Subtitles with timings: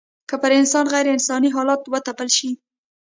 [0.29, 2.49] که پر انسان غېر انساني حالات وتپل سي